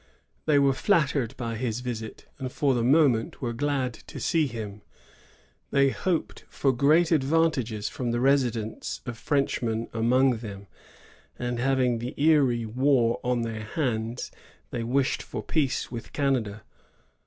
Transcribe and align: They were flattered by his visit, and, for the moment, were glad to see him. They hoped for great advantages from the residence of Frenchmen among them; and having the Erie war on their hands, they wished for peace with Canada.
They 0.47 0.57
were 0.57 0.73
flattered 0.73 1.37
by 1.37 1.57
his 1.57 1.81
visit, 1.81 2.25
and, 2.39 2.51
for 2.51 2.73
the 2.73 2.83
moment, 2.83 3.39
were 3.39 3.53
glad 3.53 3.93
to 3.93 4.19
see 4.19 4.47
him. 4.47 4.81
They 5.69 5.89
hoped 5.91 6.43
for 6.49 6.71
great 6.73 7.11
advantages 7.11 7.87
from 7.87 8.09
the 8.09 8.19
residence 8.19 8.99
of 9.05 9.15
Frenchmen 9.15 9.89
among 9.93 10.37
them; 10.37 10.65
and 11.37 11.59
having 11.59 11.99
the 11.99 12.19
Erie 12.19 12.65
war 12.65 13.19
on 13.23 13.43
their 13.43 13.61
hands, 13.65 14.31
they 14.71 14.81
wished 14.83 15.21
for 15.21 15.43
peace 15.43 15.91
with 15.91 16.13
Canada. 16.13 16.63